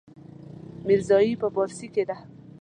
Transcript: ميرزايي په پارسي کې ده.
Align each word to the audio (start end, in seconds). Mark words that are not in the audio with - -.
ميرزايي 0.87 1.33
په 1.41 1.47
پارسي 1.55 1.87
کې 1.93 2.03
ده. 2.09 2.17